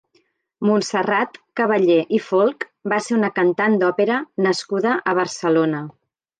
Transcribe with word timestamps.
Montserrat 0.69 1.37
Caballé 1.61 1.97
i 2.19 2.23
Folch 2.29 2.67
va 2.95 3.01
ser 3.09 3.19
una 3.19 3.31
cantant 3.37 3.79
d'òpera 3.85 4.21
nascuda 4.49 4.99
a 5.15 5.19
Barcelona. 5.23 5.87